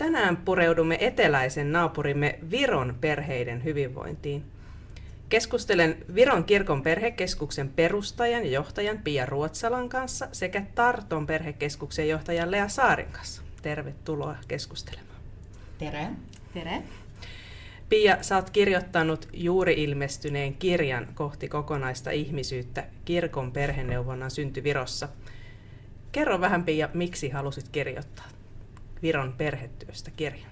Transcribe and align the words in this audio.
Tänään 0.00 0.36
pureudumme 0.36 0.98
eteläisen 1.00 1.72
naapurimme 1.72 2.38
Viron 2.50 2.96
perheiden 3.00 3.64
hyvinvointiin. 3.64 4.44
Keskustelen 5.28 5.96
Viron 6.14 6.44
kirkon 6.44 6.82
perhekeskuksen 6.82 7.68
perustajan 7.68 8.44
ja 8.44 8.50
johtajan 8.50 8.98
Pia 8.98 9.26
Ruotsalan 9.26 9.88
kanssa 9.88 10.28
sekä 10.32 10.62
Tarton 10.74 11.26
perhekeskuksen 11.26 12.08
johtajan 12.08 12.50
Lea 12.50 12.68
Saarin 12.68 13.12
kanssa. 13.12 13.42
Tervetuloa 13.62 14.36
keskustelemaan. 14.48 15.20
Tere. 15.78 16.06
Tere. 16.54 16.82
Pia, 17.88 18.18
sä 18.20 18.36
oot 18.36 18.50
kirjoittanut 18.50 19.28
juuri 19.32 19.82
ilmestyneen 19.82 20.54
kirjan 20.54 21.08
kohti 21.14 21.48
kokonaista 21.48 22.10
ihmisyyttä 22.10 22.84
kirkon 23.04 23.52
perheneuvonnan 23.52 24.30
synty 24.30 24.64
Virossa. 24.64 25.08
Kerro 26.12 26.40
vähän 26.40 26.64
Pia, 26.64 26.88
miksi 26.94 27.28
halusit 27.28 27.68
kirjoittaa 27.68 28.39
Viron 29.02 29.32
perhetyöstä 29.32 30.10
kirjan? 30.10 30.50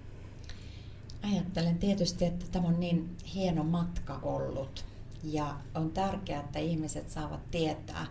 Ajattelen 1.23 1.79
tietysti, 1.79 2.25
että 2.25 2.45
tämä 2.53 2.69
on 2.69 2.81
niin 2.81 3.17
hieno 3.35 3.65
matka 3.65 4.19
ollut 4.23 4.85
ja 5.25 5.57
on 5.75 5.91
tärkeää, 5.91 6.41
että 6.41 6.59
ihmiset 6.59 7.11
saavat 7.11 7.51
tietää, 7.51 8.07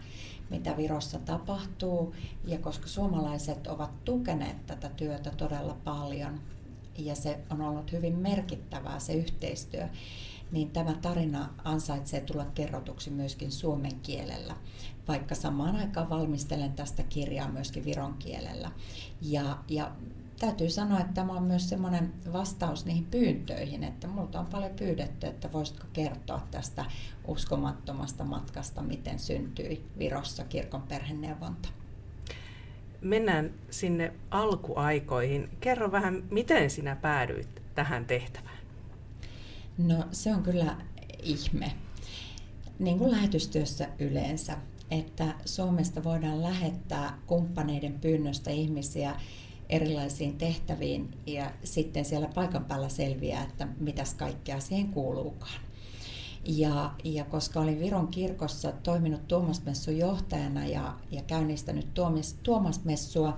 mitä 0.49 0.77
Virossa 0.77 1.19
tapahtuu. 1.19 2.15
Ja 2.45 2.57
koska 2.57 2.87
suomalaiset 2.87 3.67
ovat 3.67 4.05
tukeneet 4.05 4.65
tätä 4.65 4.89
työtä 4.89 5.31
todella 5.31 5.77
paljon 5.83 6.41
ja 6.97 7.15
se 7.15 7.39
on 7.49 7.61
ollut 7.61 7.91
hyvin 7.91 8.15
merkittävää 8.15 8.99
se 8.99 9.13
yhteistyö, 9.13 9.87
niin 10.51 10.71
tämä 10.71 10.93
tarina 10.93 11.49
ansaitsee 11.63 12.21
tulla 12.21 12.45
kerrotuksi 12.45 13.09
myöskin 13.09 13.51
suomen 13.51 13.99
kielellä, 13.99 14.55
vaikka 15.07 15.35
samaan 15.35 15.75
aikaan 15.75 16.09
valmistelen 16.09 16.73
tästä 16.73 17.03
kirjaa 17.03 17.51
myöskin 17.51 17.85
viron 17.85 18.13
kielellä. 18.13 18.71
Ja, 19.21 19.57
ja 19.67 19.91
täytyy 20.39 20.69
sanoa, 20.69 20.99
että 20.99 21.13
tämä 21.13 21.33
on 21.33 21.43
myös 21.43 21.69
semmoinen 21.69 22.13
vastaus 22.33 22.85
niihin 22.85 23.05
pyyntöihin, 23.05 23.83
että 23.83 24.07
multa 24.07 24.39
on 24.39 24.45
paljon 24.45 24.71
pyydetty, 24.71 25.27
että 25.27 25.51
voisitko 25.51 25.85
kertoa 25.93 26.47
tästä 26.51 26.85
uskomattomasta 27.27 28.23
matkasta, 28.23 28.81
miten 28.81 29.19
syntyi 29.19 29.85
Virossa 29.99 30.43
kirkon 30.43 30.81
perheneuvonta. 30.81 31.69
Mennään 33.01 33.53
sinne 33.69 34.13
alkuaikoihin. 34.31 35.49
Kerro 35.61 35.91
vähän, 35.91 36.23
miten 36.31 36.69
sinä 36.69 36.95
päädyit 36.95 37.61
tähän 37.75 38.05
tehtävään? 38.05 38.57
No 39.77 40.03
se 40.11 40.35
on 40.35 40.43
kyllä 40.43 40.77
ihme. 41.23 41.71
Niin 42.79 42.97
kuin 42.97 43.11
lähetystyössä 43.11 43.87
yleensä, 43.99 44.57
että 44.91 45.35
Suomesta 45.45 46.03
voidaan 46.03 46.43
lähettää 46.43 47.17
kumppaneiden 47.27 47.99
pyynnöstä 47.99 48.51
ihmisiä 48.51 49.15
erilaisiin 49.69 50.37
tehtäviin 50.37 51.09
ja 51.25 51.51
sitten 51.63 52.05
siellä 52.05 52.27
paikan 52.35 52.65
päällä 52.65 52.89
selviää, 52.89 53.43
että 53.43 53.67
mitäs 53.79 54.13
kaikkea 54.13 54.59
siihen 54.59 54.87
kuuluukaan. 54.87 55.61
Ja, 56.45 56.91
ja 57.03 57.25
koska 57.25 57.59
olin 57.59 57.79
Viron 57.79 58.07
kirkossa 58.07 58.71
toiminut 58.71 59.27
Tuomasmessun 59.27 59.97
johtajana 59.97 60.65
ja, 60.65 60.93
ja 61.11 61.21
käynnistänyt 61.21 61.93
Tuomas, 61.93 62.35
Tuomasmessua, 62.43 63.37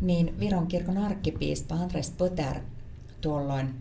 niin 0.00 0.40
Viron 0.40 0.66
kirkon 0.66 0.98
arkkipiispa 0.98 1.74
Andres 1.74 2.10
Pöter 2.10 2.60
tuolloin 3.20 3.74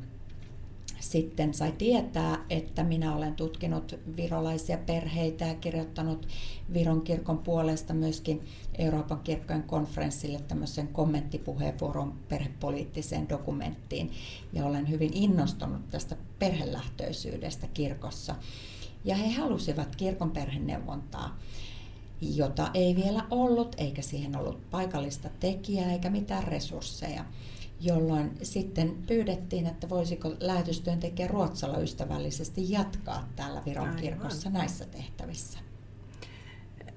sitten 1.03 1.53
sai 1.53 1.71
tietää, 1.71 2.45
että 2.49 2.83
minä 2.83 3.15
olen 3.15 3.35
tutkinut 3.35 3.99
virolaisia 4.17 4.77
perheitä 4.77 5.45
ja 5.45 5.55
kirjoittanut 5.55 6.27
Viron 6.73 7.01
kirkon 7.01 7.37
puolesta 7.37 7.93
myöskin 7.93 8.41
Euroopan 8.77 9.19
kirkkojen 9.19 9.63
konferenssille 9.63 10.39
tämmöisen 10.39 10.87
kommenttipuheenvuoron 10.87 12.13
perhepoliittiseen 12.29 13.29
dokumenttiin. 13.29 14.11
Ja 14.53 14.65
olen 14.65 14.89
hyvin 14.89 15.11
innostunut 15.13 15.89
tästä 15.89 16.15
perhelähtöisyydestä 16.39 17.67
kirkossa. 17.73 18.35
Ja 19.05 19.15
he 19.15 19.31
halusivat 19.31 19.95
kirkon 19.95 20.31
perheneuvontaa 20.31 21.37
jota 22.35 22.69
ei 22.73 22.95
vielä 22.95 23.25
ollut, 23.29 23.75
eikä 23.77 24.01
siihen 24.01 24.35
ollut 24.35 24.69
paikallista 24.69 25.29
tekijää 25.39 25.91
eikä 25.91 26.09
mitään 26.09 26.43
resursseja 26.43 27.25
jolloin 27.83 28.31
sitten 28.41 28.95
pyydettiin, 29.07 29.67
että 29.67 29.89
voisiko 29.89 30.33
lähetystyöntekijä 30.39 31.27
Ruotsalla 31.27 31.77
ystävällisesti 31.77 32.71
jatkaa 32.71 33.29
täällä 33.35 33.61
Viron 33.65 33.87
Aivan. 33.87 34.01
kirkossa 34.01 34.49
näissä 34.49 34.85
tehtävissä. 34.85 35.59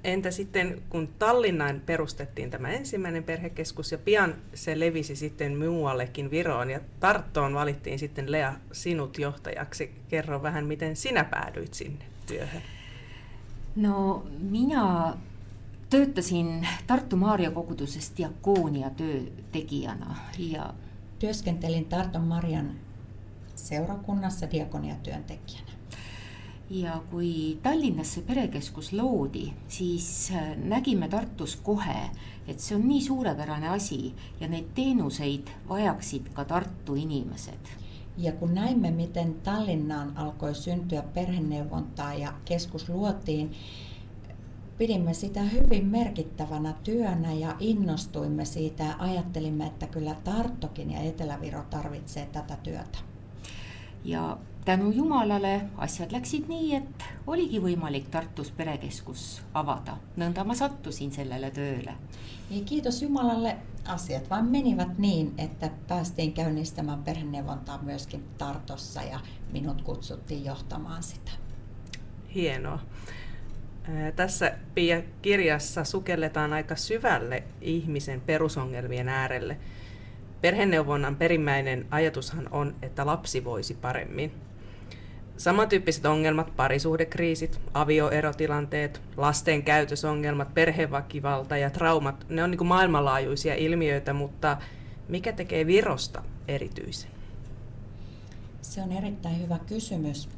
Entä 0.04 0.30
sitten, 0.30 0.82
kun 0.88 1.08
Tallinnan 1.18 1.82
perustettiin 1.86 2.50
tämä 2.50 2.68
ensimmäinen 2.68 3.24
perhekeskus 3.24 3.92
ja 3.92 3.98
pian 3.98 4.34
se 4.54 4.80
levisi 4.80 5.16
sitten 5.16 5.58
muuallekin 5.58 6.30
Viroon 6.30 6.70
ja 6.70 6.80
Tarttoon 7.00 7.54
valittiin 7.54 7.98
sitten 7.98 8.32
Lea 8.32 8.54
sinut 8.72 9.18
johtajaksi. 9.18 9.90
Kerro 10.08 10.42
vähän, 10.42 10.66
miten 10.66 10.96
sinä 10.96 11.24
päädyit 11.24 11.74
sinne 11.74 12.04
työhön. 12.26 12.62
No 13.76 14.26
minä 14.38 15.14
töötasin 15.90 16.68
Tartu 16.86 17.16
Maarja 17.16 17.50
koguduses 17.50 18.12
diakoonia 18.16 18.90
töötekijänä. 18.90 20.14
Ja... 20.38 20.74
Työskentelin 21.18 21.84
Tartu 21.84 22.18
Marian 22.18 22.70
seurakunnassa 23.54 24.50
diakoniatyöntekijänä. 24.50 25.70
ja 26.70 27.02
kui 27.10 27.58
Tallinnas 27.62 28.14
see 28.14 28.24
perekeskus 28.26 28.92
loodi, 28.92 29.52
siis 29.68 30.30
äh, 30.34 30.56
nägime 30.56 31.08
Tartus 31.08 31.56
kohe, 31.56 32.10
et 32.48 32.60
see 32.60 32.76
on 32.76 32.88
nii 32.88 33.00
suurepärane 33.00 33.68
asi 33.68 34.14
ja 34.40 34.48
neid 34.48 34.72
teenuseid 34.74 35.48
vajaksid 35.68 36.32
ka 36.34 36.44
Tartu 36.44 36.94
inimesed. 36.94 37.70
Ja 38.18 38.32
kun 38.32 38.54
näimme, 38.54 38.90
miten 38.90 39.34
Tallinnaan 39.34 40.16
alkoi 40.16 40.54
syntyä 40.54 41.02
perheneuvontaa 41.02 42.14
ja 42.14 42.32
keskus 42.44 42.88
luotiin, 42.88 43.52
pidimme 44.78 45.14
sitä 45.14 45.40
hyvin 45.42 45.86
merkittävänä 45.86 46.74
työnä 46.84 47.32
ja 47.32 47.56
innostuimme 47.60 48.44
siitä 48.44 48.84
ja 48.84 48.94
ajattelimme, 48.98 49.66
että 49.66 49.86
kyllä 49.86 50.14
Tarttokin 50.24 50.90
ja 50.90 51.00
Etelä-Viro 51.00 51.62
tarvitsee 51.70 52.26
tätä 52.26 52.56
työtä. 52.62 52.98
Ja 54.04 54.38
tänu 54.64 54.90
Jumalale 54.90 55.62
asjad 55.76 56.12
läksid 56.12 56.44
nii, 56.48 56.74
et 56.74 57.04
oligi 57.26 57.58
võimalik 57.58 58.08
Tartus 58.10 58.50
perekeskus 58.50 59.42
avada. 59.54 59.96
Nõnda 60.16 60.44
ma 60.44 60.54
sattusin 60.54 61.12
sellele 61.12 61.50
tööle. 61.50 61.94
Ja 62.50 62.64
kiitos 62.64 63.02
Jumalalle, 63.02 63.56
asiat 63.86 64.30
vain 64.30 64.44
menivät 64.44 64.98
niin, 64.98 65.34
että 65.38 65.70
päästiin 65.88 66.32
käynnistämään 66.32 67.02
perheneuvontaa 67.02 67.82
myöskin 67.82 68.24
Tartossa 68.38 69.02
ja 69.02 69.20
minut 69.52 69.82
kutsuttiin 69.82 70.44
johtamaan 70.44 71.02
sitä. 71.02 71.32
Hienoa. 72.34 72.78
Tässä 74.16 74.52
Pia 74.74 75.02
kirjassa 75.22 75.84
sukelletaan 75.84 76.52
aika 76.52 76.76
syvälle 76.76 77.42
ihmisen 77.60 78.20
perusongelmien 78.20 79.08
äärelle. 79.08 79.56
Perheneuvonnan 80.40 81.16
perimmäinen 81.16 81.86
ajatushan 81.90 82.48
on, 82.50 82.74
että 82.82 83.06
lapsi 83.06 83.44
voisi 83.44 83.74
paremmin. 83.74 84.32
Samantyyppiset 85.36 86.06
ongelmat, 86.06 86.56
parisuhdekriisit, 86.56 87.60
avioerotilanteet, 87.74 89.00
lasten 89.16 89.62
käytösongelmat, 89.62 90.54
perheväkivalta 90.54 91.56
ja 91.56 91.70
traumat, 91.70 92.26
ne 92.28 92.42
on 92.42 92.50
niin 92.50 92.66
maailmanlaajuisia 92.66 93.54
ilmiöitä, 93.54 94.12
mutta 94.12 94.56
mikä 95.08 95.32
tekee 95.32 95.66
Virosta 95.66 96.22
erityisen? 96.48 97.10
Se 98.62 98.82
on 98.82 98.92
erittäin 98.92 99.42
hyvä 99.42 99.58
kysymys 99.66 100.28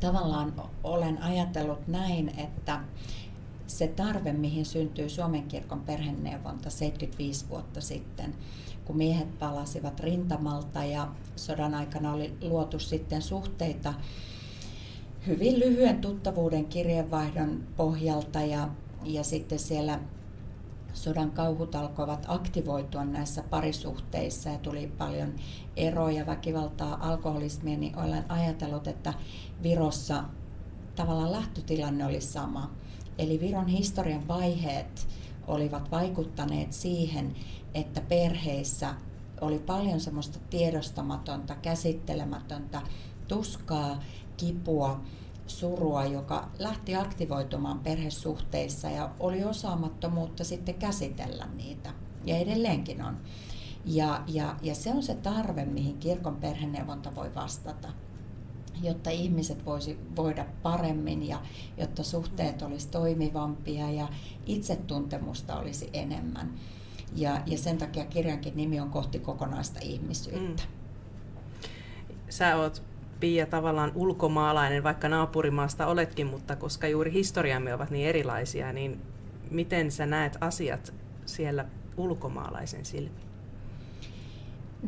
tavallaan 0.00 0.52
olen 0.84 1.22
ajatellut 1.22 1.88
näin, 1.88 2.32
että 2.38 2.80
se 3.66 3.88
tarve, 3.88 4.32
mihin 4.32 4.66
syntyi 4.66 5.08
Suomen 5.08 5.42
kirkon 5.42 5.80
perheneuvonta 5.80 6.70
75 6.70 7.48
vuotta 7.48 7.80
sitten, 7.80 8.34
kun 8.84 8.96
miehet 8.96 9.38
palasivat 9.38 10.00
rintamalta 10.00 10.84
ja 10.84 11.08
sodan 11.36 11.74
aikana 11.74 12.12
oli 12.12 12.32
luotu 12.42 12.78
sitten 12.78 13.22
suhteita 13.22 13.94
hyvin 15.26 15.60
lyhyen 15.60 16.00
tuttavuuden 16.00 16.64
kirjeenvaihdon 16.64 17.64
pohjalta 17.76 18.40
ja, 18.40 18.68
ja 19.04 19.24
sitten 19.24 19.58
siellä 19.58 20.00
sodan 21.02 21.30
kauhut 21.30 21.74
alkoivat 21.74 22.24
aktivoitua 22.28 23.04
näissä 23.04 23.42
parisuhteissa 23.42 24.48
ja 24.48 24.58
tuli 24.58 24.92
paljon 24.98 25.34
eroja, 25.76 26.26
väkivaltaa, 26.26 27.08
alkoholismia, 27.08 27.78
niin 27.78 27.98
olen 27.98 28.24
ajatellut, 28.28 28.86
että 28.86 29.14
Virossa 29.62 30.24
tavallaan 30.96 31.32
lähtötilanne 31.32 32.06
oli 32.06 32.20
sama. 32.20 32.70
Eli 33.18 33.40
Viron 33.40 33.66
historian 33.66 34.28
vaiheet 34.28 35.08
olivat 35.46 35.90
vaikuttaneet 35.90 36.72
siihen, 36.72 37.34
että 37.74 38.00
perheissä 38.00 38.94
oli 39.40 39.58
paljon 39.58 40.00
semmoista 40.00 40.38
tiedostamatonta, 40.50 41.54
käsittelemätöntä 41.54 42.82
tuskaa, 43.28 44.02
kipua, 44.36 45.00
surua, 45.48 46.04
joka 46.04 46.48
lähti 46.58 46.96
aktivoitumaan 46.96 47.78
perhesuhteissa 47.78 48.90
ja 48.90 49.10
oli 49.20 49.44
osaamattomuutta 49.44 50.44
sitten 50.44 50.74
käsitellä 50.74 51.46
niitä. 51.56 51.90
Ja 52.24 52.36
edelleenkin 52.36 53.02
on. 53.02 53.16
Ja, 53.84 54.22
ja, 54.26 54.56
ja 54.62 54.74
se 54.74 54.90
on 54.90 55.02
se 55.02 55.14
tarve, 55.14 55.64
mihin 55.64 55.98
kirkon 55.98 56.36
perheneuvonta 56.36 57.14
voi 57.14 57.34
vastata 57.34 57.88
jotta 58.82 59.10
ihmiset 59.10 59.66
voisi 59.66 59.98
voida 60.16 60.46
paremmin 60.62 61.28
ja 61.28 61.40
jotta 61.76 62.02
suhteet 62.02 62.62
olisi 62.62 62.88
toimivampia 62.88 63.90
ja 63.90 64.08
itsetuntemusta 64.46 65.58
olisi 65.58 65.90
enemmän. 65.92 66.54
Ja, 67.16 67.42
ja 67.46 67.58
sen 67.58 67.78
takia 67.78 68.04
kirjankin 68.04 68.56
nimi 68.56 68.80
on 68.80 68.90
kohti 68.90 69.18
kokonaista 69.18 69.80
ihmisyyttä. 69.82 70.62
Mm. 70.62 71.68
Sä 72.28 72.56
oot 72.56 72.82
Pia 73.20 73.46
tavallaan 73.46 73.92
ulkomaalainen, 73.94 74.82
vaikka 74.82 75.08
naapurimaasta 75.08 75.86
oletkin, 75.86 76.26
mutta 76.26 76.56
koska 76.56 76.88
juuri 76.88 77.12
historiamme 77.12 77.74
ovat 77.74 77.90
niin 77.90 78.08
erilaisia, 78.08 78.72
niin 78.72 79.00
miten 79.50 79.90
sä 79.90 80.06
näet 80.06 80.36
asiat 80.40 80.94
siellä 81.26 81.64
ulkomaalaisen 81.96 82.84
silmin? 82.84 83.28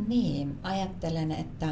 Niin, 0.08 0.58
ajattelen, 0.62 1.32
että 1.32 1.68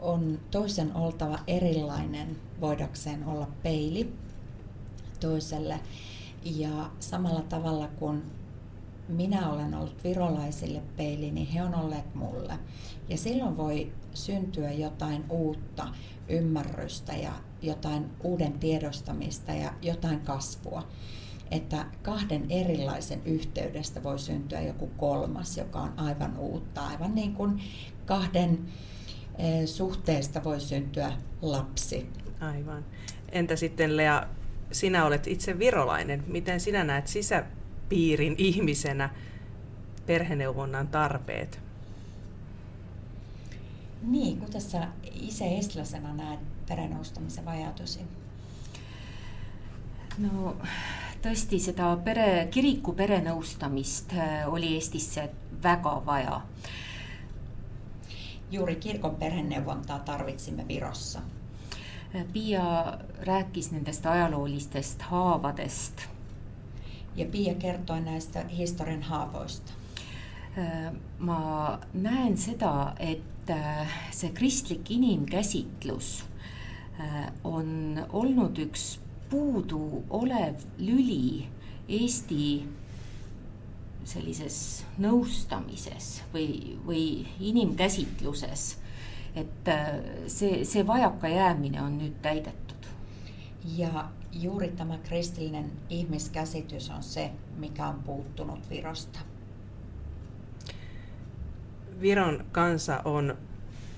on 0.00 0.38
toisen 0.50 0.96
oltava 0.96 1.38
erilainen 1.46 2.36
voidakseen 2.60 3.24
olla 3.24 3.48
peili 3.62 4.12
toiselle. 5.20 5.80
Ja 6.44 6.90
samalla 7.00 7.42
tavalla 7.42 7.88
kuin 7.88 8.22
minä 9.08 9.50
olen 9.50 9.74
ollut 9.74 10.04
virolaisille 10.04 10.82
peili, 10.96 11.30
niin 11.30 11.46
he 11.46 11.62
on 11.62 11.74
olleet 11.74 12.14
mulle. 12.14 12.58
Ja 13.08 13.16
silloin 13.16 13.56
voi 13.56 13.92
syntyä 14.14 14.72
jotain 14.72 15.24
uutta 15.30 15.88
ymmärrystä 16.28 17.12
ja 17.12 17.32
jotain 17.62 18.10
uuden 18.24 18.52
tiedostamista 18.52 19.52
ja 19.52 19.72
jotain 19.82 20.20
kasvua. 20.20 20.88
Että 21.50 21.86
kahden 22.02 22.46
erilaisen 22.50 23.22
yhteydestä 23.24 24.02
voi 24.02 24.18
syntyä 24.18 24.60
joku 24.60 24.90
kolmas, 24.96 25.56
joka 25.58 25.80
on 25.80 25.92
aivan 25.96 26.38
uutta. 26.38 26.86
Aivan 26.86 27.14
niin 27.14 27.34
kuin 27.34 27.62
kahden 28.06 28.58
eh, 29.38 29.66
suhteesta 29.66 30.44
voi 30.44 30.60
syntyä 30.60 31.12
lapsi. 31.42 32.10
Aivan. 32.40 32.84
Entä 33.32 33.56
sitten 33.56 33.96
Lea, 33.96 34.26
sinä 34.72 35.04
olet 35.04 35.26
itse 35.26 35.58
virolainen. 35.58 36.24
Miten 36.26 36.60
sinä 36.60 36.84
näet 36.84 37.06
sisäpiirin 37.86 38.34
ihmisenä 38.38 39.10
perheneuvonnan 40.06 40.88
tarpeet? 40.88 41.60
Niin, 44.02 44.38
kun 44.38 44.50
tässä 44.50 44.88
itse 45.12 45.58
estläisenä 45.58 46.14
näet 46.14 46.40
perenõustamisen 46.68 47.44
vajadusi? 47.44 48.00
no 50.18 50.56
tõesti, 51.22 51.58
seda 51.60 51.96
pere, 52.04 52.48
kiriku 52.50 52.92
perenõustamist 52.92 54.12
äh, 54.16 54.48
oli 54.48 54.74
Eestisse 54.74 55.30
väga 55.62 56.02
vaja. 56.06 56.40
Juuri 58.50 58.76
kirkon 58.76 59.14
perheneuvontaa 59.14 59.98
tarvitsimme 59.98 60.68
Virossa. 60.68 61.20
Pia 62.32 62.98
rääkis 63.20 63.72
nendest 63.72 64.06
ajaloolistest 64.06 65.02
haavadest. 65.02 66.15
Ja 67.16 67.26
Pia 67.26 67.54
kertoi 67.54 68.00
näistä 68.00 68.44
historian 68.44 69.02
haavoista. 69.02 69.72
Ma 71.18 71.78
näen 71.92 72.36
seda, 72.36 72.94
et 72.98 73.22
Äh, 73.50 73.86
see 74.10 74.32
kristlik 74.34 74.90
inimkäsitlus 74.90 76.24
äh, 76.98 77.28
on 77.44 78.00
olnud 78.10 78.58
üks 78.58 78.98
puuduolev 79.30 80.64
lüli 80.82 81.46
Eesti 81.86 82.64
sellises 84.06 84.58
nõustamises 84.98 86.08
või, 86.34 86.74
või 86.88 87.04
inimkäsitluses. 87.38 88.66
et 89.36 89.68
äh, 89.70 89.94
see, 90.26 90.64
see 90.64 90.82
vajakajäämine 90.86 91.82
on 91.82 92.00
nüüd 92.02 92.18
täidetud. 92.22 92.75
Ja 93.76 94.08
juuri 94.32 94.68
tämä 94.68 94.98
kristillinen 94.98 95.72
ihmiskäsitys 95.90 96.90
on 96.90 97.02
se, 97.02 97.30
mikä 97.56 97.86
on 97.86 98.02
puuttunut 98.02 98.70
Virosta 98.70 99.18
Viron 102.00 102.44
kansa 102.52 103.02
on 103.04 103.36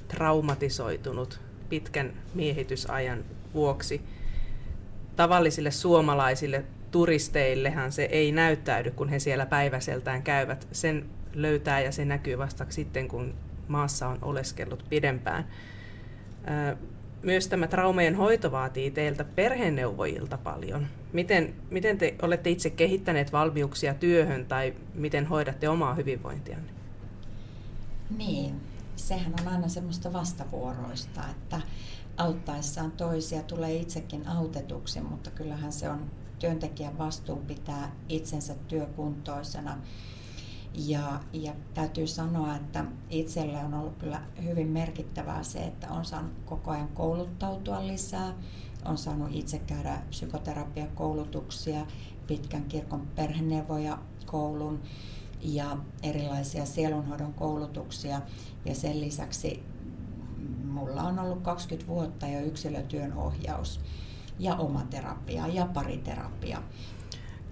traumatisoitunut 0.08 1.40
pitkän 1.68 2.12
miehitysajan 2.34 3.24
vuoksi. 3.54 4.00
Tavallisille 5.16 5.70
suomalaisille 5.70 6.64
turisteillehan 6.90 7.92
se 7.92 8.02
ei 8.02 8.32
näyttäydy, 8.32 8.90
kun 8.90 9.08
he 9.08 9.18
siellä 9.18 9.46
päiväseltään 9.46 10.22
käyvät. 10.22 10.68
Sen 10.72 11.06
löytää 11.34 11.80
ja 11.80 11.92
se 11.92 12.04
näkyy 12.04 12.38
vasta 12.38 12.66
sitten, 12.68 13.08
kun 13.08 13.34
maassa 13.68 14.08
on 14.08 14.18
oleskellut 14.22 14.84
pidempään. 14.88 15.46
Myös 17.22 17.48
tämä 17.48 17.66
traumajen 17.66 18.14
hoito 18.14 18.52
vaatii 18.52 18.90
teiltä 18.90 19.24
perheneuvojilta 19.24 20.38
paljon. 20.38 20.86
Miten, 21.12 21.54
miten 21.70 21.98
te 21.98 22.14
olette 22.22 22.50
itse 22.50 22.70
kehittäneet 22.70 23.32
valmiuksia 23.32 23.94
työhön 23.94 24.46
tai 24.46 24.74
miten 24.94 25.26
hoidatte 25.26 25.68
omaa 25.68 25.94
hyvinvointianne? 25.94 26.72
Niin, 28.16 28.60
sehän 28.96 29.34
on 29.40 29.48
aina 29.48 29.68
semmoista 29.68 30.12
vastavuoroista, 30.12 31.20
että 31.30 31.60
auttaessaan 32.16 32.92
toisia 32.92 33.42
tulee 33.42 33.74
itsekin 33.74 34.28
autetuksi, 34.28 35.00
mutta 35.00 35.30
kyllähän 35.30 35.72
se 35.72 35.88
on 35.90 36.10
työntekijän 36.38 36.98
vastuu 36.98 37.36
pitää 37.36 37.92
itsensä 38.08 38.54
työkuntoisena. 38.68 39.78
Ja, 40.74 41.20
ja 41.32 41.52
täytyy 41.74 42.06
sanoa, 42.06 42.56
että 42.56 42.84
itselle 43.10 43.58
on 43.64 43.74
ollut 43.74 43.96
kyllä 43.96 44.22
hyvin 44.44 44.68
merkittävää 44.68 45.42
se, 45.42 45.58
että 45.58 45.90
on 45.90 46.04
saanut 46.04 46.32
koko 46.46 46.70
ajan 46.70 46.88
kouluttautua 46.88 47.86
lisää, 47.86 48.34
on 48.84 48.98
saanut 48.98 49.28
itse 49.32 49.58
käydä 49.58 50.02
psykoterapiakoulutuksia, 50.10 51.86
pitkän 52.26 52.64
kirkon 52.64 53.06
perheneuvoja 53.16 53.98
koulun 54.26 54.82
ja 55.40 55.76
erilaisia 56.02 56.66
sielunhoidon 56.66 57.34
koulutuksia. 57.34 58.20
Ja 58.64 58.74
sen 58.74 59.00
lisäksi 59.00 59.62
mulla 60.64 61.02
on 61.02 61.18
ollut 61.18 61.42
20 61.42 61.92
vuotta 61.92 62.26
jo 62.26 62.40
yksilötyön 62.40 63.12
ohjaus 63.12 63.80
ja 64.38 64.56
oma 64.56 64.82
terapia 64.90 65.46
ja 65.46 65.66
pariterapia. 65.66 66.62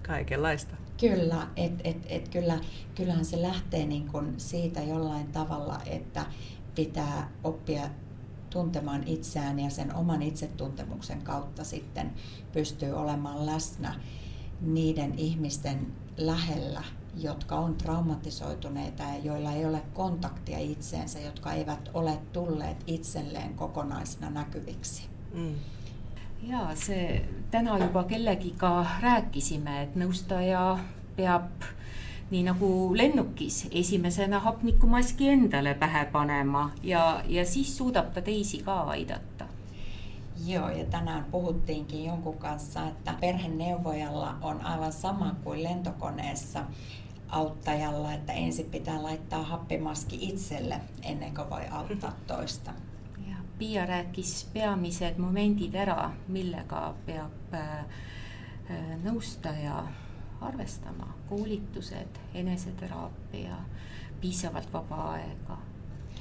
Kaikenlaista. 0.07 0.86
Kyllä, 0.99 1.47
et, 1.55 1.73
et, 1.83 2.05
et 2.09 2.29
kyllä, 2.29 2.59
kyllähän 2.95 3.25
se 3.25 3.41
lähtee 3.41 3.85
niin 3.85 4.07
kuin 4.07 4.33
siitä 4.37 4.81
jollain 4.81 5.27
tavalla, 5.27 5.79
että 5.85 6.25
pitää 6.75 7.31
oppia 7.43 7.89
tuntemaan 8.49 9.03
itseään 9.07 9.59
ja 9.59 9.69
sen 9.69 9.95
oman 9.95 10.21
itsetuntemuksen 10.21 11.21
kautta 11.21 11.63
sitten 11.63 12.13
pystyy 12.51 12.91
olemaan 12.91 13.45
läsnä 13.45 13.99
niiden 14.61 15.19
ihmisten 15.19 15.93
lähellä, 16.17 16.83
jotka 17.15 17.55
on 17.55 17.75
traumatisoituneita 17.75 19.03
ja 19.03 19.17
joilla 19.17 19.51
ei 19.51 19.65
ole 19.65 19.81
kontaktia 19.93 20.59
itseensä, 20.59 21.19
jotka 21.19 21.53
eivät 21.53 21.89
ole 21.93 22.19
tulleet 22.33 22.83
itselleen 22.87 23.53
kokonaisena 23.53 24.29
näkyviksi. 24.29 25.03
Mm. 25.33 25.55
Ja 26.41 26.75
see 26.75 27.25
täna 27.51 27.77
juba 27.77 28.03
kellegiga 28.03 28.85
rääkisime, 29.01 29.81
et 29.83 29.95
nõustaja 29.95 30.77
peab 31.15 31.65
nii 32.31 32.43
nagu 32.43 32.69
lennukis 32.97 33.67
esimesena 33.71 34.39
hapnikumaski 34.39 35.29
endale 35.29 35.73
pähe 35.73 36.05
panema 36.11 36.71
ja, 36.83 37.23
ja 37.27 37.45
siis 37.45 37.77
suudab 37.77 38.13
ta 38.13 38.21
teisi 38.21 38.57
ka 38.63 38.81
aidata. 38.81 39.45
Joo, 40.45 40.69
ja 40.69 40.85
tänään 40.85 41.25
puhuttiinkin 41.31 42.05
jonkun 42.05 42.37
kanssa, 42.37 42.87
että 42.87 43.13
perheneuvojalla 43.19 44.35
on 44.41 44.61
aivan 44.61 44.93
sama 44.93 45.35
kuin 45.43 45.63
lentokoneessa 45.63 46.63
auttajalla, 47.29 48.13
että 48.13 48.33
ensin 48.33 48.65
pitää 48.65 49.03
laittaa 49.03 49.43
happimaski 49.43 50.17
itselle 50.21 50.81
ennen 51.03 51.35
kuin 51.35 51.49
voi 51.49 51.67
auttaa 51.71 52.13
toista. 52.27 52.71
Pia 53.57 53.85
rääkis 53.85 54.49
peamised 54.53 55.17
momendid 55.17 55.75
ära, 55.75 56.11
millega 56.27 56.93
peab 57.05 57.53
äh, 57.53 57.85
nõustaja 59.03 59.83
arvestama. 60.41 61.13
koolitused, 61.29 62.19
eneseteraapia, 62.33 63.57
piisavalt 64.21 64.73
vaba 64.73 65.01
aega, 65.11 65.57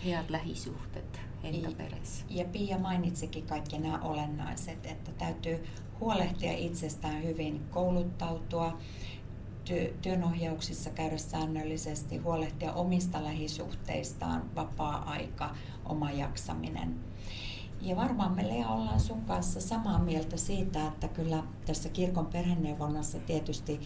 head 0.05 0.31
lähisuhted 0.31 1.21
enda 1.45 1.71
peres. 1.76 2.25
Ja 2.31 2.45
Pia 2.45 2.78
mainitsikin 2.78 3.47
kaikki 3.47 3.78
nämä 3.78 3.99
olennaiset, 3.99 4.87
että 4.87 5.12
täytyy 5.19 5.64
huolehtia 6.00 6.52
itsestään 6.52 7.23
hyvin, 7.23 7.61
kouluttautua, 7.71 8.78
työ, 9.66 9.92
työnohjauksissa 10.02 10.90
käydä 10.90 11.18
säännöllisesti, 11.18 12.16
huolehtia 12.16 12.73
omista 12.73 13.25
lähisuhteistaan, 13.25 14.54
vapaa-aika, 14.54 15.54
oma 15.85 16.11
jaksaminen. 16.11 16.94
Ja 17.80 17.96
varmaan 17.96 18.37
me 18.37 18.49
Lea 18.49 18.68
ollaan 18.68 19.00
sun 19.00 19.25
kanssa 19.25 19.61
samaa 19.61 19.99
mieltä 19.99 20.37
siitä, 20.37 20.87
että 20.87 21.08
kyllä 21.08 21.42
tässä 21.66 21.88
kirkon 21.88 22.26
perheneuvonnassa 22.26 23.18
tietysti 23.18 23.80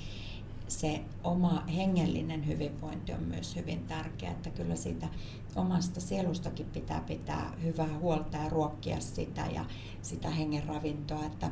se 0.68 1.00
oma 1.24 1.64
hengellinen 1.76 2.46
hyvinvointi 2.46 3.12
on 3.12 3.22
myös 3.22 3.56
hyvin 3.56 3.86
tärkeä, 3.86 4.30
että 4.30 4.50
kyllä 4.50 4.76
siitä 4.76 5.08
omasta 5.56 6.00
sielustakin 6.00 6.66
pitää 6.66 7.00
pitää 7.00 7.52
hyvää 7.62 7.98
huolta 7.98 8.36
ja 8.36 8.48
ruokkia 8.48 9.00
sitä 9.00 9.46
ja 9.54 9.64
sitä 10.02 10.30
hengen 10.30 10.64
ravintoa, 10.64 11.24
että 11.24 11.50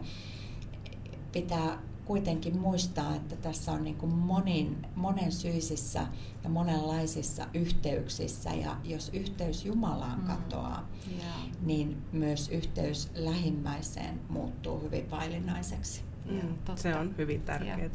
pitää 1.32 1.78
kuitenkin 2.08 2.58
muistaa, 2.58 3.14
että 3.14 3.36
tässä 3.36 3.72
on 3.72 3.84
niin 3.84 3.96
kuin 3.96 4.14
monin, 4.14 4.86
monen 4.94 5.32
syisissä 5.32 6.06
ja 6.44 6.50
monenlaisissa 6.50 7.46
yhteyksissä 7.54 8.50
ja 8.50 8.76
jos 8.84 9.10
yhteys 9.12 9.64
Jumalaan 9.64 10.20
mm. 10.20 10.26
katoaa, 10.26 10.88
mm. 11.06 11.12
yeah. 11.18 11.36
niin 11.60 11.96
myös 12.12 12.48
yhteys 12.48 13.10
lähimmäiseen 13.14 14.20
muuttuu 14.28 14.80
hyvin 14.80 15.10
vaillinaiseksi. 15.10 16.02
Mm, 16.24 16.54
se 16.74 16.96
on 16.96 17.14
hyvin 17.18 17.42
tärkeää. 17.42 17.78
Ja, 17.78 17.90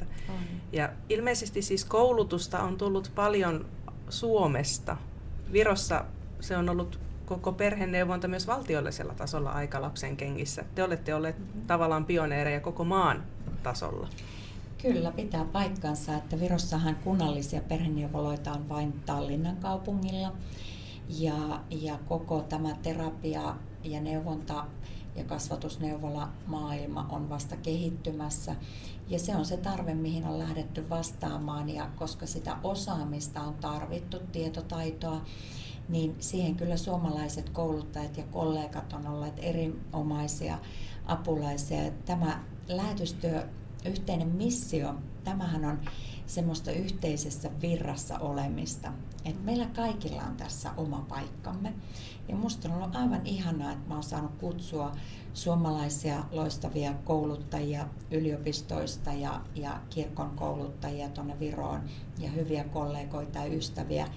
ja 0.72 0.90
ilmeisesti 1.10 1.62
siis 1.62 1.86
koulutusta 1.86 2.64
on 2.64 2.78
tullut 2.78 3.12
paljon 3.16 3.66
Suomesta. 4.10 4.98
Virossa 5.52 6.06
se 6.40 6.58
on 6.58 6.70
ollut 6.70 7.00
koko 7.26 7.52
perheneuvonta 7.52 8.28
myös 8.28 8.48
valtiollisella 8.48 9.14
tasolla 9.14 9.52
aika 9.52 9.82
lapsen 9.82 10.18
kengissä. 10.18 10.66
Te 10.76 10.84
olette 10.84 11.16
olleet 11.16 11.40
mm-hmm. 11.40 11.62
tavallaan 11.62 12.06
pioneereja 12.06 12.60
koko 12.60 12.84
maan 12.84 13.24
tasolla. 13.64 14.08
Kyllä, 14.82 15.12
pitää 15.12 15.46
paikkansa, 15.46 16.16
että 16.16 16.40
Virossahan 16.40 16.96
kunnallisia 16.96 17.62
perheneuvoloita 17.62 18.52
on 18.52 18.70
vain 18.70 18.94
Tallinnan 19.06 19.58
kaupungilla. 19.58 20.34
Ja, 21.10 21.62
ja 21.70 22.00
koko 22.08 22.42
tämä 22.42 22.76
terapia 22.84 23.56
ja 23.84 24.02
neuvonta 24.02 24.66
ja 25.16 25.24
kasvatusneuvola 25.24 26.30
maailma 26.48 27.08
on 27.10 27.30
vasta 27.30 27.56
kehittymässä. 27.58 28.56
Ja 29.08 29.20
se 29.20 29.36
on 29.36 29.46
se 29.46 29.58
tarve, 29.58 29.94
mihin 29.94 30.26
on 30.26 30.40
lähdetty 30.40 30.90
vastaamaan 30.90 31.70
ja 31.70 31.90
koska 31.96 32.26
sitä 32.26 32.58
osaamista 32.64 33.42
on 33.42 33.54
tarvittu, 33.54 34.20
tietotaitoa, 34.32 35.22
niin 35.90 36.16
siihen 36.20 36.56
kyllä 36.56 36.78
suomalaiset 36.78 37.50
kouluttajat 37.50 38.18
ja 38.18 38.24
kollegat 38.24 38.94
on 38.94 39.08
olleet 39.08 39.34
erinomaisia 39.38 40.58
apulaisia. 41.06 41.92
Tämä 42.06 42.44
lähetystyö, 42.68 43.48
yhteinen 43.86 44.28
missio, 44.28 44.96
tämähän 45.24 45.66
on 45.66 45.80
semmoista 46.26 46.72
yhteisessä 46.72 47.50
virrassa 47.62 48.20
olemista. 48.20 48.94
Et 49.26 49.44
meillä 49.44 49.66
kaikilla 49.66 50.24
on 50.24 50.36
tässä 50.38 50.72
oma 50.78 51.06
paikkamme. 51.10 51.74
Ja 52.28 52.36
musta 52.36 52.70
on 52.70 52.76
ollut 52.76 52.96
aivan 52.96 53.26
ihanaa, 53.26 53.72
että 53.72 53.88
mä 53.88 53.94
oon 53.94 54.04
saanut 54.04 54.32
kutsua 54.40 54.92
suomalaisia 55.34 56.24
loistavia 56.32 56.94
kouluttajia 56.94 57.88
yliopistoista 58.12 59.14
ja, 59.14 59.42
ja 59.56 59.82
kirkon 59.90 60.30
kouluttajia 60.36 61.10
tuonne 61.10 61.40
Viroon 61.40 61.82
ja 62.20 62.30
hyviä 62.30 62.64
kollegoita 62.64 63.40
ja 63.40 63.46
ystäviä 63.46 64.08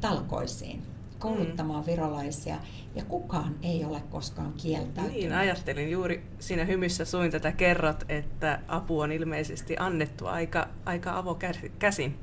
talkoisiin 0.00 0.95
kouluttamaan 1.18 1.82
mm. 1.84 1.86
virolaisia 1.86 2.56
ja 2.94 3.04
kukaan 3.04 3.54
ei 3.62 3.84
ole 3.84 4.02
koskaan 4.10 4.52
kieltäytynyt. 4.52 5.12
Niin, 5.12 5.32
ajattelin 5.32 5.90
juuri 5.90 6.26
siinä 6.38 6.64
hymyssä 6.64 7.04
suin 7.04 7.30
tätä 7.30 7.52
kerrot, 7.52 8.04
että 8.08 8.60
apu 8.68 9.00
on 9.00 9.12
ilmeisesti 9.12 9.76
annettu 9.78 10.26
aika, 10.26 10.68
aika 10.84 11.18
avokäsin. 11.18 12.18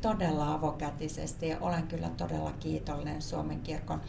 Todella 0.00 0.54
avokätisesti 0.54 1.48
ja 1.48 1.56
olen 1.60 1.86
kyllä 1.86 2.08
todella 2.08 2.52
kiitollinen 2.60 3.22
Suomen 3.22 3.60
kirkon 3.60 4.00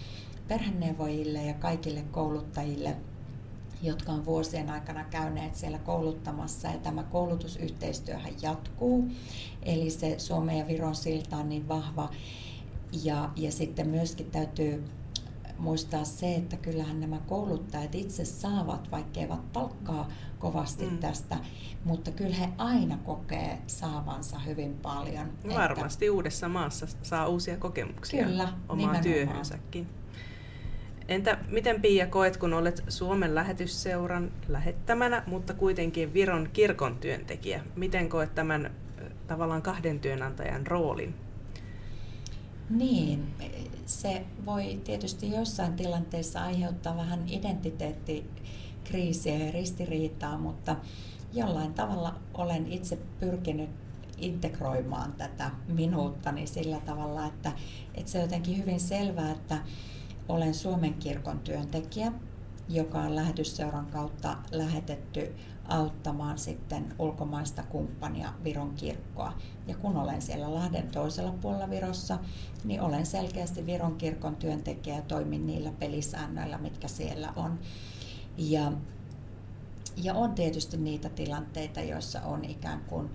perheneuvojille 0.47 1.43
ja 1.43 1.53
kaikille 1.53 2.03
kouluttajille, 2.11 2.95
jotka 3.81 4.11
on 4.11 4.25
vuosien 4.25 4.69
aikana 4.69 5.03
käyneet 5.03 5.55
siellä 5.55 5.77
kouluttamassa 5.77 6.67
ja 6.67 6.77
tämä 6.77 7.03
koulutusyhteistyöhän 7.03 8.33
jatkuu. 8.41 9.07
Eli 9.63 9.89
se 9.89 10.19
Suomen 10.19 10.57
ja 10.57 10.67
Viron 10.67 10.95
silta 10.95 11.37
on 11.37 11.49
niin 11.49 11.67
vahva 11.67 12.09
ja, 13.03 13.29
ja 13.35 13.51
sitten 13.51 13.87
myöskin 13.87 14.31
täytyy 14.31 14.83
muistaa 15.61 16.05
se, 16.05 16.35
että 16.35 16.57
kyllähän 16.57 16.99
nämä 16.99 17.19
kouluttajat 17.27 17.95
itse 17.95 18.25
saavat, 18.25 18.91
vaikka 18.91 19.19
eivät 19.19 19.53
palkkaa 19.53 20.11
kovasti 20.39 20.85
mm. 20.85 20.97
tästä, 20.97 21.37
mutta 21.83 22.11
kyllä 22.11 22.35
he 22.35 22.49
aina 22.57 22.97
kokee 22.97 23.57
saavansa 23.67 24.39
hyvin 24.39 24.73
paljon. 24.73 25.31
No 25.43 25.55
varmasti 25.55 26.05
että, 26.05 26.13
uudessa 26.13 26.49
maassa 26.49 26.87
saa 27.03 27.27
uusia 27.27 27.57
kokemuksia 27.57 28.25
kyllä, 28.25 28.53
omaan 28.69 29.03
työhönsäkin. 29.03 29.87
Entä 31.07 31.37
miten 31.47 31.81
Pia 31.81 32.07
koet, 32.07 32.37
kun 32.37 32.53
olet 32.53 32.83
Suomen 32.87 33.35
lähetysseuran 33.35 34.31
lähettämänä, 34.47 35.23
mutta 35.27 35.53
kuitenkin 35.53 36.13
Viron 36.13 36.49
kirkon 36.53 36.97
työntekijä? 36.97 37.63
Miten 37.75 38.09
koet 38.09 38.35
tämän 38.35 38.71
tavallaan 39.27 39.61
kahden 39.61 39.99
työnantajan 39.99 40.67
roolin 40.67 41.15
niin, 42.71 43.27
se 43.85 44.25
voi 44.45 44.81
tietysti 44.83 45.31
jossain 45.31 45.73
tilanteessa 45.73 46.43
aiheuttaa 46.43 46.97
vähän 46.97 47.23
identiteettikriisiä 47.27 49.37
ja 49.37 49.51
ristiriitaa, 49.51 50.37
mutta 50.37 50.75
jollain 51.33 51.73
tavalla 51.73 52.15
olen 52.33 52.71
itse 52.71 52.97
pyrkinyt 53.19 53.69
integroimaan 54.17 55.13
tätä 55.13 55.51
minuuttani 55.67 56.47
sillä 56.47 56.79
tavalla, 56.79 57.25
että, 57.25 57.51
että 57.95 58.11
se 58.11 58.17
on 58.17 58.23
jotenkin 58.23 58.57
hyvin 58.57 58.79
selvää, 58.79 59.31
että 59.31 59.57
olen 60.29 60.53
Suomen 60.53 60.93
kirkon 60.93 61.39
työntekijä, 61.39 62.11
joka 62.71 62.99
on 62.99 63.15
lähetysseuran 63.15 63.85
kautta 63.85 64.37
lähetetty 64.51 65.35
auttamaan 65.67 66.37
sitten 66.37 66.93
ulkomaista 66.99 67.63
kumppania 67.63 68.33
Viron 68.43 68.73
kirkkoa. 68.75 69.33
Ja 69.67 69.75
kun 69.75 69.97
olen 69.97 70.21
siellä 70.21 70.53
Lahden 70.53 70.87
toisella 70.87 71.31
puolella 71.31 71.69
Virossa, 71.69 72.19
niin 72.63 72.81
olen 72.81 73.05
selkeästi 73.05 73.65
Viron 73.65 73.95
kirkon 73.95 74.35
työntekijä 74.35 74.95
ja 74.95 75.01
toimin 75.01 75.47
niillä 75.47 75.71
pelisäännöillä, 75.79 76.57
mitkä 76.57 76.87
siellä 76.87 77.33
on. 77.35 77.59
Ja, 78.37 78.71
ja 79.97 80.13
on 80.13 80.35
tietysti 80.35 80.77
niitä 80.77 81.09
tilanteita, 81.09 81.81
joissa 81.81 82.21
on 82.21 82.45
ikään 82.45 82.81
kuin 82.87 83.09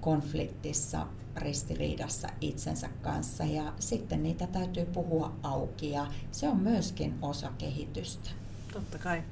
konfliktissa, 0.00 1.06
ristiriidassa 1.36 2.28
itsensä 2.40 2.88
kanssa 3.02 3.44
ja 3.44 3.72
sitten 3.78 4.22
niitä 4.22 4.46
täytyy 4.46 4.84
puhua 4.84 5.32
auki 5.42 5.90
ja 5.90 6.06
se 6.30 6.48
on 6.48 6.56
myöskin 6.56 7.14
osa 7.22 7.52
kehitystä. 7.58 8.41
Totta 8.72 8.98
kai 8.98 9.22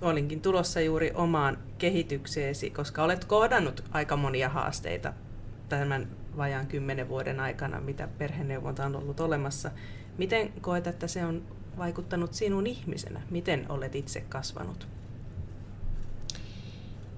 olinkin 0.00 0.40
tulossa 0.40 0.80
juuri 0.80 1.12
omaan 1.14 1.58
kehitykseesi, 1.78 2.70
koska 2.70 3.02
olet 3.02 3.24
kohdannut 3.24 3.84
aika 3.90 4.16
monia 4.16 4.48
haasteita 4.48 5.12
tämän 5.68 6.08
vajaan 6.36 6.66
kymmenen 6.66 7.08
vuoden 7.08 7.40
aikana, 7.40 7.80
mitä 7.80 8.08
perheneuvonta 8.18 8.86
on 8.86 8.96
ollut 8.96 9.20
olemassa. 9.20 9.70
Miten 10.18 10.52
koet, 10.60 10.86
että 10.86 11.06
se 11.06 11.24
on 11.24 11.42
vaikuttanut 11.78 12.34
sinun 12.34 12.66
ihmisenä? 12.66 13.22
Miten 13.30 13.66
olet 13.68 13.94
itse 13.94 14.20
kasvanut? 14.20 14.88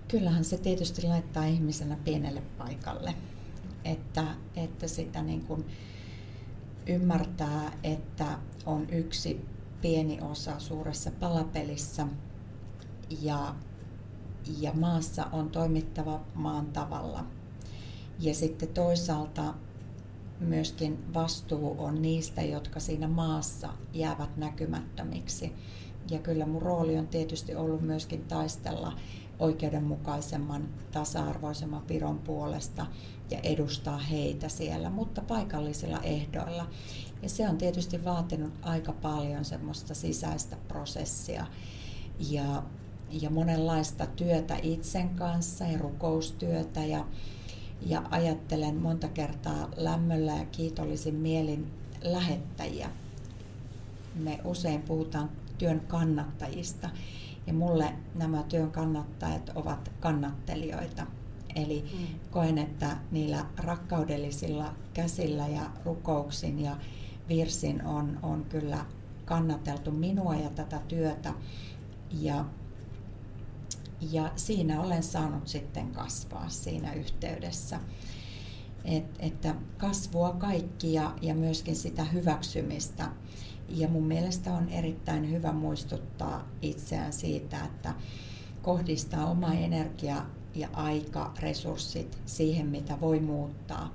Kyllähän 0.08 0.44
se 0.44 0.58
tietysti 0.58 1.02
laittaa 1.02 1.44
ihmisenä 1.44 1.96
pienelle 2.04 2.42
paikalle. 2.58 3.14
Että, 3.84 4.24
että 4.56 4.88
sitä 4.88 5.22
niin 5.22 5.40
kuin 5.40 5.64
ymmärtää, 6.86 7.72
että 7.82 8.26
on 8.66 8.90
yksi 8.90 9.46
pieni 9.82 10.18
osa 10.20 10.58
suuressa 10.58 11.10
palapelissä– 11.20 12.06
ja, 13.20 13.54
ja 14.60 14.72
maassa 14.72 15.26
on 15.32 15.50
toimittava 15.50 16.20
maan 16.34 16.66
tavalla. 16.66 17.24
Ja 18.18 18.34
sitten 18.34 18.68
toisaalta 18.68 19.54
myöskin 20.40 21.14
vastuu 21.14 21.74
on 21.78 22.02
niistä, 22.02 22.42
jotka 22.42 22.80
siinä 22.80 23.08
maassa 23.08 23.68
jäävät 23.92 24.36
näkymättömiksi. 24.36 25.52
Ja 26.10 26.18
kyllä 26.18 26.46
mun 26.46 26.62
rooli 26.62 26.98
on 26.98 27.08
tietysti 27.08 27.54
ollut 27.54 27.80
myöskin 27.80 28.24
taistella 28.24 28.92
oikeudenmukaisemman, 29.42 30.68
tasa-arvoisemman 30.92 31.88
Viron 31.88 32.18
puolesta 32.18 32.86
ja 33.30 33.38
edustaa 33.42 33.98
heitä 33.98 34.48
siellä, 34.48 34.90
mutta 34.90 35.22
paikallisilla 35.22 36.00
ehdoilla. 36.02 36.66
Ja 37.22 37.28
se 37.28 37.48
on 37.48 37.58
tietysti 37.58 38.04
vaatinut 38.04 38.52
aika 38.62 38.92
paljon 38.92 39.44
semmoista 39.44 39.94
sisäistä 39.94 40.56
prosessia. 40.68 41.46
Ja 42.30 42.62
ja 43.20 43.30
monenlaista 43.30 44.06
työtä 44.06 44.56
itsen 44.62 45.08
kanssa 45.08 45.64
ja 45.64 45.78
rukoustyötä 45.78 46.84
ja, 46.84 47.06
ja 47.86 48.02
ajattelen 48.10 48.76
monta 48.76 49.08
kertaa 49.08 49.68
lämmöllä 49.76 50.32
ja 50.32 50.44
kiitollisin 50.44 51.14
mielin 51.14 51.72
lähettäjiä. 52.02 52.90
Me 54.14 54.40
usein 54.44 54.82
puhutaan 54.82 55.30
työn 55.58 55.80
kannattajista 55.80 56.90
ja 57.46 57.52
mulle 57.52 57.92
nämä 58.14 58.42
työn 58.42 58.70
kannattajat 58.70 59.50
ovat 59.54 59.92
kannattelijoita. 60.00 61.06
Eli 61.56 61.84
mm. 61.98 62.06
koen, 62.30 62.58
että 62.58 62.96
niillä 63.10 63.46
rakkaudellisilla 63.56 64.74
käsillä 64.94 65.48
ja 65.48 65.70
rukouksin 65.84 66.58
ja 66.58 66.76
virsin 67.28 67.84
on, 67.84 68.18
on 68.22 68.44
kyllä 68.44 68.86
kannateltu 69.24 69.90
minua 69.90 70.34
ja 70.34 70.50
tätä 70.50 70.80
työtä. 70.88 71.34
Ja 72.10 72.44
ja 74.10 74.32
siinä 74.36 74.80
olen 74.80 75.02
saanut 75.02 75.48
sitten 75.48 75.90
kasvaa 75.90 76.48
siinä 76.48 76.92
yhteydessä. 76.92 77.80
Et, 78.84 79.04
että 79.18 79.54
kasvua 79.78 80.32
kaikki 80.32 80.92
ja, 80.92 81.14
ja 81.22 81.34
myöskin 81.34 81.76
sitä 81.76 82.04
hyväksymistä. 82.04 83.08
Ja 83.68 83.88
mun 83.88 84.04
mielestä 84.04 84.52
on 84.52 84.68
erittäin 84.68 85.30
hyvä 85.30 85.52
muistuttaa 85.52 86.48
itseään 86.62 87.12
siitä, 87.12 87.64
että 87.64 87.94
kohdistaa 88.62 89.30
oma 89.30 89.52
energia 89.52 90.26
ja 90.54 90.68
aika, 90.72 91.32
resurssit 91.40 92.18
siihen, 92.26 92.66
mitä 92.66 93.00
voi 93.00 93.20
muuttaa 93.20 93.94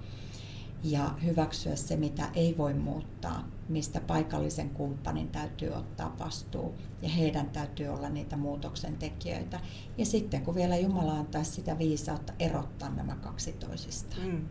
ja 0.84 1.16
hyväksyä 1.24 1.76
se, 1.76 1.98
mitä 1.98 2.30
ei 2.34 2.58
voi 2.58 2.74
muuttaa, 2.74 3.48
mistä 3.70 4.02
paikallisen 4.02 4.70
kumppanin 4.70 5.28
täytyy 5.30 5.70
ottaa 5.70 6.16
vastuu 6.20 6.76
ja 7.02 7.10
heidän 7.10 7.50
täytyy 7.50 7.88
olla 7.88 8.10
niitä 8.10 8.38
muutoksen 8.38 8.98
tekijöitä. 8.98 9.60
Ja 9.98 10.06
sitten 10.06 10.42
kun 10.42 10.56
vielä 10.56 10.78
Jumala 10.78 11.12
antaa 11.12 11.44
sitä 11.44 11.78
viisautta 11.78 12.34
erottaa 12.40 12.90
nämä 12.90 13.16
kaksi 13.16 13.54
toisistaan. 13.54 14.28
Mm. 14.28 14.50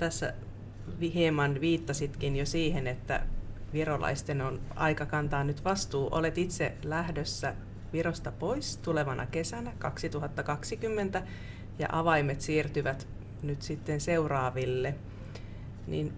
Tässä 0.00 0.34
hieman 1.14 1.60
viittasitkin 1.60 2.36
jo 2.36 2.46
siihen, 2.46 2.86
että 2.86 3.22
virolaisten 3.72 4.40
on 4.40 4.60
aika 4.76 5.06
kantaa 5.06 5.44
nyt 5.44 5.64
vastuu. 5.64 6.08
Olet 6.12 6.38
itse 6.38 6.74
lähdössä 6.84 7.54
Virosta 7.92 8.32
pois 8.32 8.76
tulevana 8.76 9.26
kesänä 9.26 9.72
2020 9.78 11.22
ja 11.78 11.88
avaimet 11.92 12.40
siirtyvät 12.40 13.08
nyt 13.42 13.62
sitten 13.62 14.00
seuraaville. 14.00 14.94
Niin 15.86 16.12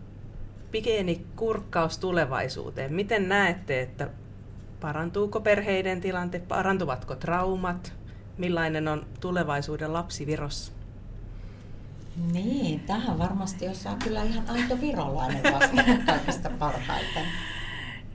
pieni 0.71 1.27
kurkkaus 1.37 1.99
tulevaisuuteen. 1.99 2.95
Miten 2.95 3.29
näette, 3.29 3.81
että 3.81 4.11
parantuuko 4.81 5.41
perheiden 5.41 6.01
tilante, 6.01 6.39
parantuvatko 6.39 7.15
traumat, 7.15 7.93
millainen 8.39 8.89
on 8.89 9.07
tulevaisuuden 9.21 9.93
lapsi 9.93 10.27
Virossa? 10.27 10.82
Niin, 12.17 12.81
tähän 12.81 13.19
varmasti 13.19 13.69
osaa 13.69 13.97
kyllä 14.05 14.23
ihan 14.23 14.51
aito 14.51 14.81
virolainen 14.81 15.43
vastata 15.43 16.05
kaikista 16.07 16.51
parhaiten. 16.59 17.27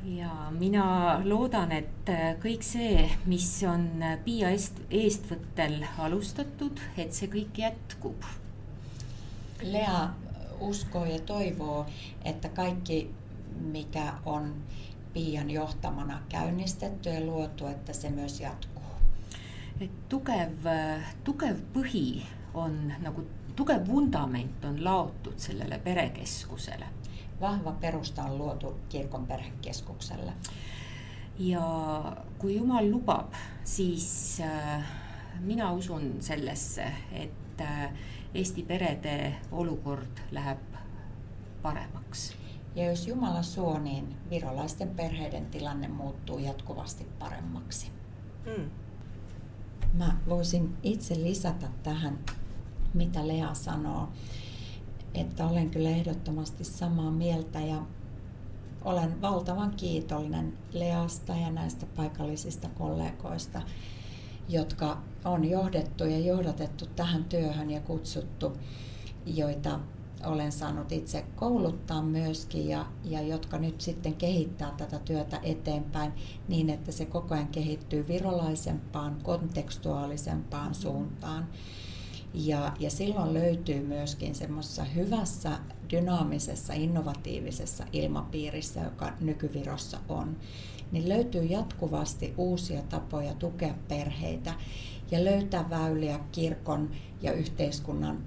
ja 0.06 0.48
mina 0.51 1.22
loodan, 1.24 1.72
et 1.72 2.10
kõik 2.39 2.63
see, 2.63 3.10
mis 3.25 3.63
on 3.68 3.89
eest, 4.25 4.80
eestvõttel 4.89 5.82
alustatud, 5.98 6.80
et 6.98 7.13
see 7.13 7.27
kõik 7.27 7.58
jätkub. 7.58 8.22
Lea 9.62 10.10
uskoo 10.60 11.06
ja 11.06 11.20
toivoo, 11.20 11.86
että 12.24 12.50
kaikki 12.50 13.12
mikä 13.62 14.13
on 14.25 14.56
Piian 15.13 15.50
johtamana 15.50 16.22
käynnistetty 16.30 17.10
ja 17.10 17.22
luotu, 17.22 17.68
että 17.68 17.94
se 17.94 18.10
myös 18.10 18.39
jatkuu. 18.39 18.84
et 19.82 20.10
tugev, 20.10 20.66
tugev 21.24 21.58
põhi 21.74 22.22
on 22.54 22.94
nagu, 23.00 23.25
tugev 23.58 23.88
vundament 23.88 24.66
on 24.66 24.84
laotud 24.84 25.40
sellele 25.42 25.80
perekeskusele 25.84 26.86
vahva 27.42 27.72
perusta 27.72 28.24
on 28.24 28.38
luotu 28.38 28.80
kirkon 28.90 29.28
perhekeskukselle. 29.28 30.34
ja 31.40 32.16
kui 32.38 32.56
Jumal 32.56 32.92
lubab, 32.92 33.34
siis 33.64 34.38
äh, 34.42 34.86
mina 35.40 35.74
usun 35.74 36.16
sellesse, 36.20 36.86
et 37.12 37.62
äh, 37.62 37.90
Eesti 38.34 38.64
perede 38.64 39.36
olukord 39.52 40.20
läheb 40.32 40.58
paremaks. 41.62 42.36
Ja 42.76 42.86
jos 42.86 43.08
Jumala 43.08 43.44
suo, 43.44 43.80
niin 43.80 44.16
virolaisten 44.30 44.90
perheiden 44.90 45.46
tilanne 45.46 45.88
muuttuu 45.88 46.40
jatkuvasti 46.40 47.08
paremmaksi. 47.20 47.92
Hmm. 48.46 48.70
Mä 49.94 50.18
voisin 50.30 50.78
itse 50.84 51.16
lisätä 51.16 51.68
tähän, 51.84 52.20
mitä 52.98 53.27
Lea 53.27 53.54
sanoo 53.54 54.08
että 55.22 55.48
olen 55.48 55.70
kyllä 55.70 55.89
ehdottomasti 55.89 56.63
samaa 56.63 57.12
mieltä 57.12 57.60
ja 57.60 57.82
olen 58.86 59.22
valtavan 59.22 59.74
kiitollinen 59.77 60.58
Leasta 60.74 61.36
ja 61.36 61.50
näistä 61.52 61.86
paikallisista 61.95 62.69
kollegoista, 62.69 63.62
jotka 64.50 64.98
on 65.26 65.45
johdettu 65.45 66.04
ja 66.04 66.19
johdatettu 66.19 66.86
tähän 66.95 67.24
työhön 67.24 67.72
ja 67.72 67.80
kutsuttu, 67.80 68.58
joita 69.26 69.80
olen 70.26 70.52
saanut 70.52 70.91
itse 70.91 71.26
kouluttaa 71.36 72.02
myöskin 72.02 72.69
ja, 72.69 72.86
ja 73.04 73.22
jotka 73.22 73.58
nyt 73.58 73.82
sitten 73.82 74.13
kehittää 74.13 74.72
tätä 74.78 75.00
työtä 75.00 75.39
eteenpäin 75.43 76.12
niin, 76.48 76.69
että 76.69 76.91
se 76.91 77.06
koko 77.06 77.36
ajan 77.36 77.48
kehittyy 77.48 78.08
virolaisempaan, 78.08 79.17
kontekstuaalisempaan 79.24 80.76
suuntaan. 80.76 81.48
Ja, 82.45 82.73
ja 82.80 82.89
silloin 82.89 83.34
löytyy 83.34 83.80
myöskin 83.80 84.36
semmoisessa 84.36 84.84
hyvässä, 84.84 85.60
dynaamisessa, 85.91 86.73
innovatiivisessa 86.73 87.84
ilmapiirissä, 87.91 88.80
joka 88.80 89.13
nykyvirossa 89.19 90.00
on, 90.10 90.38
niin 90.91 91.10
löytyy 91.10 91.43
jatkuvasti 91.43 92.34
uusia 92.38 92.82
tapoja 92.82 93.34
tukea 93.34 93.73
perheitä 93.88 94.54
ja 95.12 95.26
löytää 95.26 95.69
väyliä 95.69 96.19
kirkon 96.32 96.89
ja 97.21 97.34
yhteiskunnan 97.34 98.23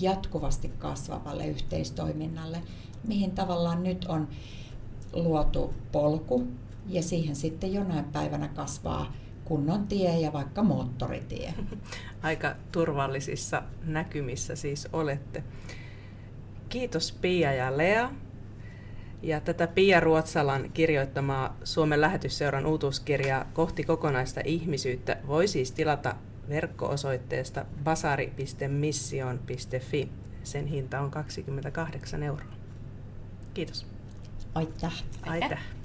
jatkuvasti 0.00 0.68
kasvavalle 0.68 1.46
yhteistoiminnalle, 1.46 2.62
mihin 3.06 3.30
tavallaan 3.30 3.82
nyt 3.82 4.04
on 4.04 4.28
luotu 5.12 5.74
polku. 5.92 6.46
Ja 6.88 7.02
siihen 7.02 7.36
sitten 7.36 7.72
jonain 7.72 8.04
päivänä 8.04 8.48
kasvaa 8.48 9.12
kunnon 9.50 9.86
tie 9.86 10.20
ja 10.20 10.32
vaikka 10.32 10.62
moottoritie. 10.62 11.54
Aika 12.22 12.54
turvallisissa 12.72 13.62
näkymissä 13.84 14.56
siis 14.56 14.88
olette. 14.92 15.44
Kiitos 16.68 17.12
Pia 17.12 17.52
ja 17.52 17.76
Lea. 17.76 18.10
Ja 19.22 19.40
tätä 19.40 19.66
Pia 19.66 20.00
Ruotsalan 20.00 20.70
kirjoittamaa 20.74 21.56
Suomen 21.64 22.00
lähetysseuran 22.00 22.66
uutuuskirjaa 22.66 23.44
kohti 23.52 23.84
kokonaista 23.84 24.40
ihmisyyttä 24.44 25.16
voi 25.26 25.48
siis 25.48 25.72
tilata 25.72 26.14
verkko-osoitteesta 26.48 27.64
basari.mission.fi. 27.84 30.08
Sen 30.42 30.66
hinta 30.66 31.00
on 31.00 31.10
28 31.10 32.22
euroa. 32.22 32.52
Kiitos. 33.54 33.86
Aitäh. 34.54 35.04
Aitäh. 35.22 35.79